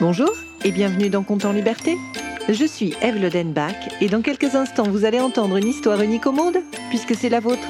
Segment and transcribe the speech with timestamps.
[0.00, 0.30] Bonjour
[0.64, 1.96] et bienvenue dans Compte en Liberté.
[2.48, 6.30] Je suis Eve Lodenbach et dans quelques instants vous allez entendre une histoire unique au
[6.30, 7.66] monde puisque c'est la vôtre.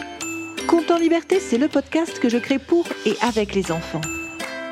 [0.69, 4.03] Compte en Liberté, c'est le podcast que je crée pour et avec les enfants.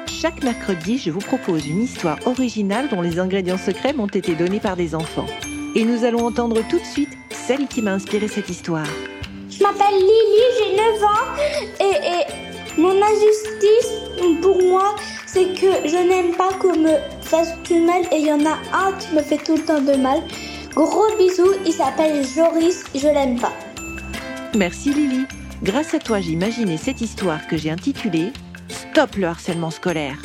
[0.07, 4.61] Chaque mercredi, je vous propose une histoire originale dont les ingrédients secrets m'ont été donnés
[4.61, 5.27] par des enfants.
[5.75, 8.87] Et nous allons entendre tout de suite celle qui m'a inspiré cette histoire.
[9.49, 11.27] Je m'appelle Lily, j'ai 9 ans
[11.81, 13.93] et, et mon injustice
[14.43, 14.95] pour moi,
[15.37, 18.57] c'est que je n'aime pas qu'on me fasse du mal et il y en a
[18.73, 20.23] un qui me fait tout le temps de mal.
[20.75, 23.53] Gros bisous, il s'appelle Joris, je l'aime pas.
[24.57, 25.27] Merci Lily.
[25.63, 28.33] Grâce à toi, j'ai imaginé cette histoire que j'ai intitulée
[28.69, 30.17] Stop le harcèlement scolaire.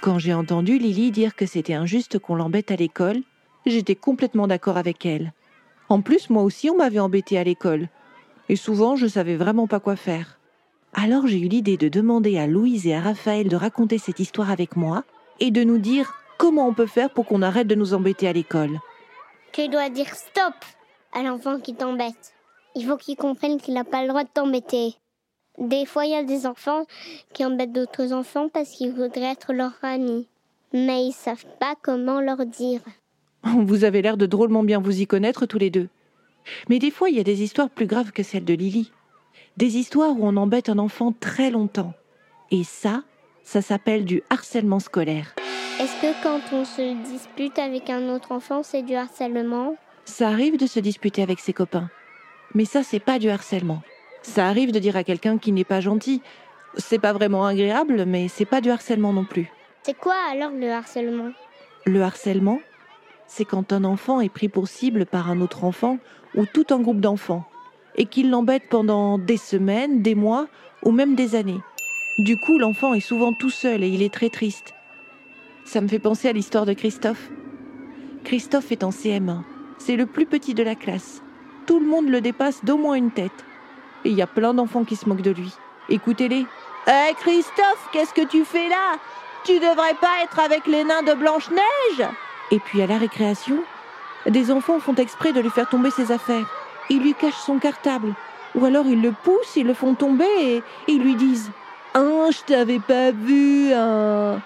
[0.00, 3.20] Quand j'ai entendu Lily dire que c'était injuste qu'on l'embête à l'école,
[3.66, 5.32] j'étais complètement d'accord avec elle.
[5.88, 7.88] En plus, moi aussi, on m'avait embêté à l'école.
[8.48, 10.38] Et souvent, je savais vraiment pas quoi faire.
[10.94, 14.50] Alors j'ai eu l'idée de demander à Louise et à Raphaël de raconter cette histoire
[14.50, 15.02] avec moi
[15.40, 18.32] et de nous dire comment on peut faire pour qu'on arrête de nous embêter à
[18.32, 18.78] l'école.
[19.52, 20.54] Tu dois dire stop
[21.12, 22.34] à l'enfant qui t'embête.
[22.76, 24.94] Il faut qu'il comprenne qu'il n'a pas le droit de t'embêter.
[25.58, 26.84] Des fois, il y a des enfants
[27.32, 30.26] qui embêtent d'autres enfants parce qu'ils voudraient être leur ami.
[30.72, 32.80] Mais ils savent pas comment leur dire.
[33.44, 35.88] Vous avez l'air de drôlement bien vous y connaître tous les deux.
[36.68, 38.90] Mais des fois, il y a des histoires plus graves que celle de Lily.
[39.56, 41.92] Des histoires où on embête un enfant très longtemps.
[42.50, 43.04] Et ça,
[43.44, 45.32] ça s'appelle du harcèlement scolaire.
[45.78, 49.76] Est-ce que quand on se dispute avec un autre enfant, c'est du harcèlement?
[50.06, 51.88] Ça arrive de se disputer avec ses copains.
[52.52, 53.82] Mais ça, c'est pas du harcèlement.
[54.22, 56.20] Ça arrive de dire à quelqu'un qui n'est pas gentil.
[56.76, 59.52] C'est pas vraiment agréable, mais c'est pas du harcèlement non plus.
[59.84, 61.30] C'est quoi alors le harcèlement?
[61.86, 62.58] Le harcèlement,
[63.28, 65.98] c'est quand un enfant est pris pour cible par un autre enfant
[66.34, 67.44] ou tout un groupe d'enfants
[67.96, 70.46] et qu'il l'embête pendant des semaines, des mois
[70.82, 71.60] ou même des années.
[72.18, 74.74] Du coup, l'enfant est souvent tout seul et il est très triste.
[75.64, 77.30] Ça me fait penser à l'histoire de Christophe.
[78.24, 79.42] Christophe est en CM1.
[79.78, 81.22] C'est le plus petit de la classe.
[81.66, 83.44] Tout le monde le dépasse d'au moins une tête.
[84.04, 85.52] Et il y a plein d'enfants qui se moquent de lui.
[85.88, 86.46] Écoutez-les.
[86.86, 88.98] Hé Christophe, qu'est-ce que tu fais là?
[89.44, 92.08] Tu devrais pas être avec les nains de Blanche-Neige
[92.50, 93.62] Et puis à la récréation,
[94.26, 96.63] des enfants font exprès de lui faire tomber ses affaires.
[96.90, 98.14] Ils lui cachent son cartable.
[98.54, 101.50] Ou alors ils le poussent, ils le font tomber et ils lui disent
[101.94, 104.40] Ah, je t'avais pas vu, hein.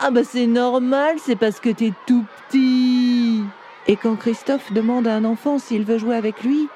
[0.00, 3.42] Ah bah c'est normal, c'est parce que t'es tout petit.
[3.88, 6.68] Et quand Christophe demande à un enfant s'il veut jouer avec lui,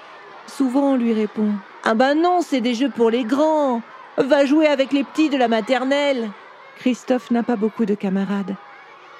[0.46, 1.50] souvent on lui répond
[1.84, 3.80] Ah bah non, c'est des jeux pour les grands.
[4.16, 6.30] Va jouer avec les petits de la maternelle.
[6.78, 8.56] Christophe n'a pas beaucoup de camarades.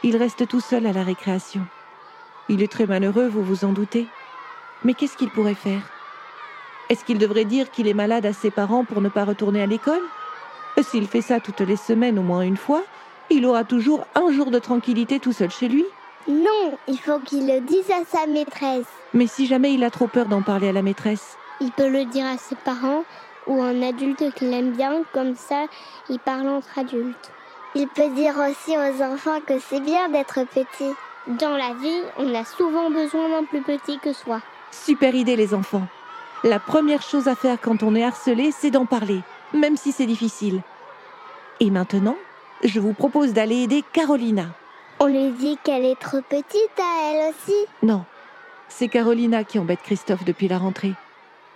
[0.03, 1.63] Il reste tout seul à la récréation.
[2.49, 4.09] Il est très malheureux, vous vous en doutez.
[4.85, 5.83] Mais qu'est-ce qu'il pourrait faire?
[6.89, 9.67] Est-ce qu'il devrait dire qu'il est malade à ses parents pour ne pas retourner à
[9.67, 10.03] l'école?
[10.81, 12.83] S'il fait ça toutes les semaines au moins une fois,
[13.31, 15.85] il aura toujours un jour de tranquillité tout seul chez lui?
[16.29, 18.87] Non, il faut qu'il le dise à sa maîtresse.
[19.15, 22.05] Mais si jamais il a trop peur d'en parler à la maîtresse, Il peut le
[22.07, 23.05] dire à ses parents
[23.47, 25.67] ou à un adulte qu'il aime bien, comme ça,
[26.09, 27.31] il parle entre adultes.
[27.77, 30.93] Il peut dire aussi aux enfants que c'est bien d'être petit.
[31.29, 34.41] Dans la vie, on a souvent besoin d'un plus petit que soi.
[34.73, 35.87] Super idée les enfants.
[36.45, 39.21] La première chose à faire quand on est harcelé, c'est d'en parler,
[39.55, 40.61] même si c'est difficile.
[41.61, 42.17] Et maintenant,
[42.65, 44.47] je vous propose d'aller aider Carolina.
[44.99, 47.57] On lui dit qu'elle est trop petite à elle aussi.
[47.83, 48.05] Non,
[48.69, 50.95] c'est Carolina qui embête Christophe depuis la rentrée.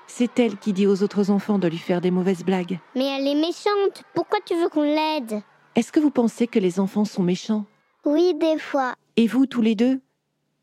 [0.06, 2.78] C'est elle qui dit aux autres enfants de lui faire des mauvaises blagues.
[2.94, 4.04] Mais elle est méchante.
[4.14, 5.42] Pourquoi tu veux qu'on l'aide?
[5.74, 7.64] Est-ce que vous pensez que les enfants sont méchants?
[8.04, 8.94] Oui, des fois.
[9.16, 10.00] Et vous, tous les deux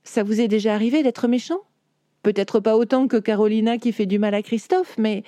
[0.03, 1.59] Ça vous est déjà arrivé d'être méchant
[2.24, 5.24] Peut-être pas autant que Carolina qui fait du mal à Christophe, mais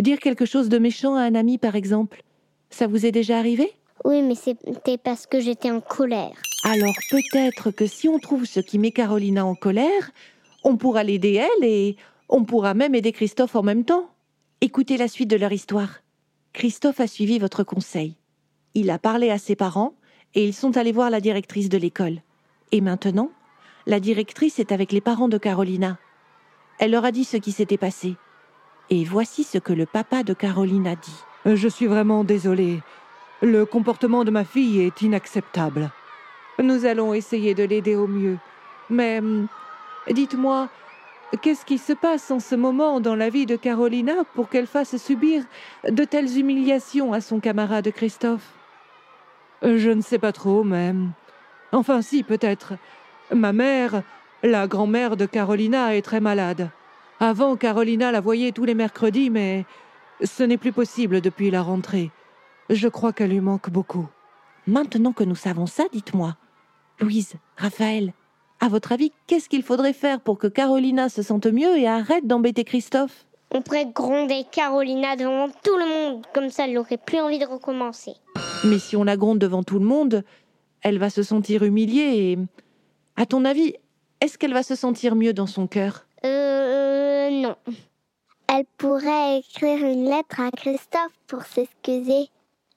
[0.00, 2.22] dire quelque chose de méchant à un ami, par exemple,
[2.70, 3.70] ça vous est déjà arrivé?
[4.04, 6.32] Oui, mais c'était parce que j'étais en colère.
[6.64, 10.12] Alors peut-être que si on trouve ce qui met Carolina en colère,
[10.64, 11.96] on pourra l'aider elle et
[12.28, 14.08] on pourra même aider Christophe en même temps.
[14.60, 16.02] Écoutez la suite de leur histoire.
[16.52, 18.14] Christophe a suivi votre conseil.
[18.74, 19.94] Il a parlé à ses parents
[20.34, 22.22] et ils sont allés voir la directrice de l'école.
[22.70, 23.30] Et maintenant,
[23.86, 25.98] la directrice est avec les parents de Carolina.
[26.78, 28.16] Elle leur a dit ce qui s'était passé.
[28.90, 31.24] Et voici ce que le papa de Carolina dit.
[31.44, 32.80] Je suis vraiment désolée.
[33.40, 35.90] Le comportement de ma fille est inacceptable.
[36.58, 38.38] Nous allons essayer de l'aider au mieux.
[38.90, 39.48] Mais hum,
[40.10, 40.68] dites-moi,
[41.40, 44.96] qu'est-ce qui se passe en ce moment dans la vie de Carolina pour qu'elle fasse
[44.96, 45.42] subir
[45.88, 48.52] de telles humiliations à son camarade Christophe?
[49.62, 51.12] Je ne sais pas trop, même.
[51.72, 52.74] Enfin, si, peut-être.
[53.32, 54.02] Ma mère,
[54.42, 56.70] la grand-mère de Carolina, est très malade.
[57.20, 59.64] Avant, Carolina la voyait tous les mercredis, mais
[60.24, 62.10] ce n'est plus possible depuis la rentrée.
[62.70, 64.08] Je crois qu'elle lui manque beaucoup.
[64.66, 66.36] Maintenant que nous savons ça, dites-moi,
[67.00, 68.12] Louise, Raphaël,
[68.60, 72.26] à votre avis, qu'est-ce qu'il faudrait faire pour que Carolina se sente mieux et arrête
[72.26, 73.26] d'embêter Christophe?
[73.54, 77.44] On pourrait gronder Carolina devant tout le monde, comme ça elle n'aurait plus envie de
[77.44, 78.12] recommencer.
[78.64, 80.24] Mais si on la gronde devant tout le monde,
[80.80, 82.38] elle va se sentir humiliée et...
[83.14, 83.74] À ton avis,
[84.22, 86.06] est-ce qu'elle va se sentir mieux dans son cœur?
[86.24, 87.56] Euh, non.
[88.46, 92.28] Elle pourrait écrire une lettre à Christophe pour s'excuser.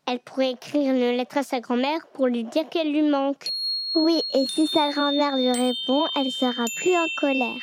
[0.08, 3.50] Elle pourrait écrire une lettre à sa grand-mère pour lui dire qu'elle lui manque.
[3.94, 7.62] Oui, et si sa grand-mère lui répond, elle sera plus en colère.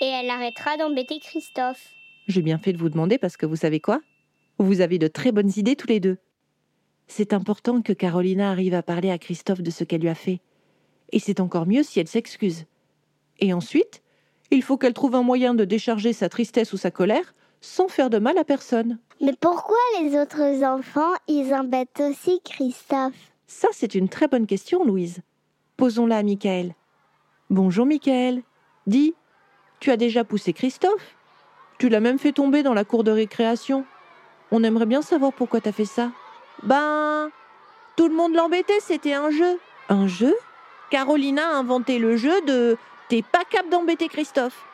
[0.00, 1.88] Et elle arrêtera d'embêter Christophe.
[2.28, 4.02] J'ai bien fait de vous demander parce que vous savez quoi?
[4.58, 6.18] Vous avez de très bonnes idées tous les deux.
[7.08, 10.38] C'est important que Carolina arrive à parler à Christophe de ce qu'elle lui a fait.
[11.10, 12.66] Et c'est encore mieux si elle s'excuse.
[13.40, 14.02] Et ensuite,
[14.50, 18.10] il faut qu'elle trouve un moyen de décharger sa tristesse ou sa colère sans faire
[18.10, 18.98] de mal à personne.
[19.20, 23.14] Mais pourquoi les autres enfants, ils embêtent aussi Christophe?
[23.46, 25.20] Ça, c'est une très bonne question, Louise.
[25.76, 26.74] Posons-la à Michael.
[27.50, 28.42] Bonjour, Michael.
[28.86, 29.14] Dis,
[29.80, 31.16] tu as déjà poussé Christophe?
[31.78, 33.84] Tu l'as même fait tomber dans la cour de récréation.
[34.50, 36.10] On aimerait bien savoir pourquoi t'as fait ça.
[36.62, 37.30] Ben,
[37.96, 39.58] tout le monde l'embêtait, c'était un jeu.
[39.88, 40.34] Un jeu?
[40.90, 42.76] Carolina a inventé le jeu de
[43.08, 44.64] T'es pas capable d'embêter Christophe.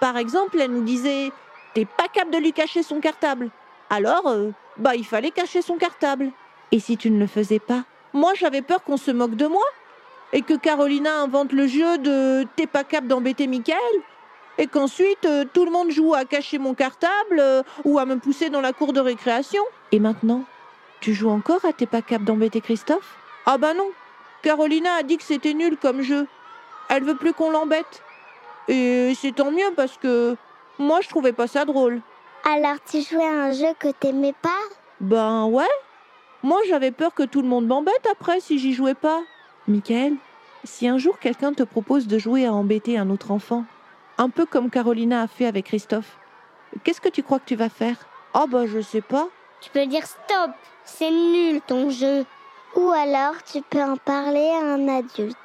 [0.00, 1.32] Par exemple, elle nous disait
[1.74, 3.50] T'es pas capable de lui cacher son cartable.
[3.88, 6.30] Alors, euh, bah, il fallait cacher son cartable.
[6.72, 7.84] Et si tu ne le faisais pas?
[8.12, 9.64] Moi, j'avais peur qu'on se moque de moi
[10.32, 13.78] et que Carolina invente le jeu de T'es pas capable d'embêter Michael
[14.58, 18.16] et qu'ensuite euh, tout le monde joue à cacher mon cartable euh, ou à me
[18.16, 19.62] pousser dans la cour de récréation.
[19.90, 20.44] Et maintenant,
[21.00, 23.16] tu joues encore à T'es pas capable d'embêter Christophe?
[23.46, 23.88] Ah bah non,
[24.42, 26.26] Carolina a dit que c'était nul comme jeu.
[26.90, 28.02] Elle veut plus qu'on l'embête.
[28.68, 30.36] Et c'est tant mieux parce que
[30.78, 32.02] moi je trouvais pas ça drôle.
[32.44, 34.60] Alors tu jouais à un jeu que t'aimais pas?
[35.00, 35.64] Ben ouais.
[36.42, 39.20] Moi j'avais peur que tout le monde m'embête après si j'y jouais pas.
[39.68, 40.14] Michael,
[40.64, 43.64] si un jour quelqu'un te propose de jouer à embêter un autre enfant,
[44.18, 46.18] un peu comme Carolina a fait avec Christophe,
[46.82, 47.96] qu'est-ce que tu crois que tu vas faire?
[48.34, 49.28] Oh bah je sais pas.
[49.60, 50.50] Tu peux dire stop,
[50.84, 52.24] c'est nul ton jeu.
[52.74, 55.36] Ou alors tu peux en parler à un adulte.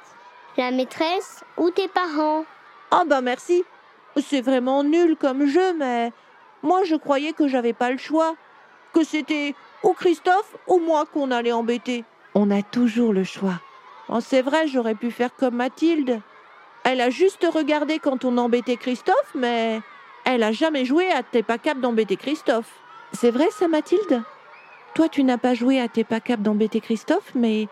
[0.56, 2.44] La maîtresse ou tes parents?
[2.90, 3.62] Ah bah merci.
[4.16, 6.12] C'est vraiment nul comme jeu, mais
[6.62, 8.34] moi je croyais que j'avais pas le choix,
[8.94, 12.04] que c'était ou Christophe ou moi qu'on allait embêter.
[12.34, 13.60] On a toujours le choix.
[14.08, 16.20] Oh, c'est vrai, j'aurais pu faire comme Mathilde.
[16.84, 19.82] Elle a juste regardé quand on embêtait Christophe, mais
[20.24, 22.72] elle a jamais joué à T'es pas capable d'embêter Christophe.
[23.12, 24.22] C'est vrai ça, Mathilde?
[24.94, 27.68] Toi, tu n'as pas joué à T'es pas capable d'embêter Christophe, mais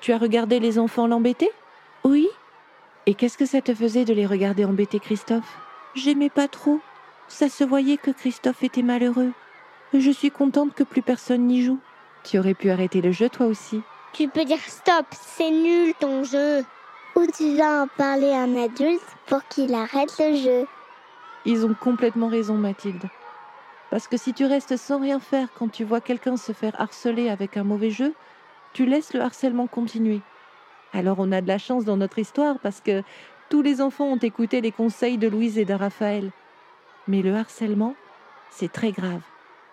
[0.00, 1.50] tu as regardé les enfants l'embêter?
[2.06, 2.28] Oui.
[3.06, 5.58] Et qu'est-ce que ça te faisait de les regarder embêter Christophe?
[5.96, 6.78] J'aimais pas trop.
[7.26, 9.32] Ça se voyait que Christophe était malheureux.
[9.92, 11.80] Je suis contente que plus personne n'y joue.
[12.22, 13.80] Tu aurais pu arrêter le jeu toi aussi.
[14.12, 16.64] Tu peux dire stop, c'est nul ton jeu.
[17.16, 20.66] Ou tu vas en parler à un adulte pour qu'il arrête le jeu.
[21.44, 23.08] Ils ont complètement raison, Mathilde.
[23.90, 27.30] Parce que si tu restes sans rien faire quand tu vois quelqu'un se faire harceler
[27.30, 28.14] avec un mauvais jeu,
[28.74, 30.20] tu laisses le harcèlement continuer.
[30.96, 33.02] Alors on a de la chance dans notre histoire parce que
[33.50, 36.30] tous les enfants ont écouté les conseils de Louise et de Raphaël.
[37.06, 37.94] Mais le harcèlement,
[38.48, 39.20] c'est très grave.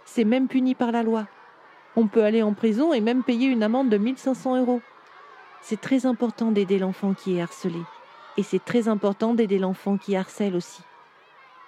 [0.04, 1.26] C'est même puni par la loi.
[1.96, 4.82] On peut aller en prison et même payer une amende de 1500 euros.
[5.62, 7.80] C'est très important d'aider l'enfant qui est harcelé.
[8.36, 10.82] Et c'est très important d'aider l'enfant qui harcèle aussi.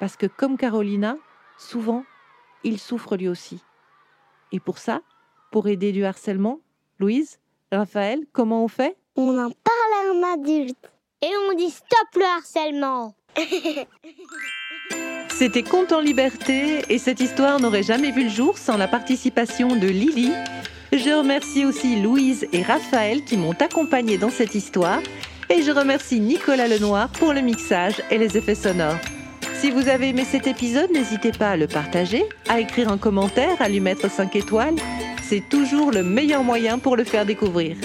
[0.02, 1.16] Parce que comme Carolina,
[1.58, 2.04] souvent,
[2.66, 3.64] il souffre lui aussi.
[4.52, 5.00] Et pour ça,
[5.50, 6.60] pour aider du harcèlement,
[7.00, 7.40] Louise,
[7.72, 8.98] Raphaël, comment on fait?
[9.18, 10.92] On en parle à un adulte.
[11.22, 13.16] Et on dit stop le harcèlement.
[15.30, 19.70] C'était Conte en liberté et cette histoire n'aurait jamais vu le jour sans la participation
[19.76, 20.32] de Lily.
[20.92, 25.00] Je remercie aussi Louise et Raphaël qui m'ont accompagné dans cette histoire
[25.50, 29.00] et je remercie Nicolas Lenoir pour le mixage et les effets sonores.
[29.54, 33.62] Si vous avez aimé cet épisode, n'hésitez pas à le partager, à écrire un commentaire,
[33.62, 34.76] à lui mettre 5 étoiles.
[35.24, 37.78] C'est toujours le meilleur moyen pour le faire découvrir.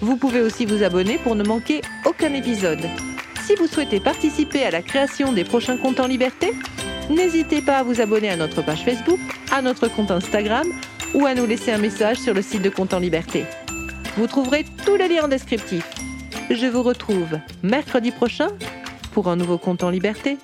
[0.00, 2.80] Vous pouvez aussi vous abonner pour ne manquer aucun épisode.
[3.46, 6.52] Si vous souhaitez participer à la création des prochains comptes en liberté,
[7.10, 9.20] n'hésitez pas à vous abonner à notre page Facebook,
[9.52, 10.66] à notre compte Instagram
[11.14, 13.44] ou à nous laisser un message sur le site de Compte en Liberté.
[14.16, 15.88] Vous trouverez tous les liens en descriptif.
[16.50, 18.48] Je vous retrouve mercredi prochain
[19.12, 20.38] pour un nouveau Compte en Liberté.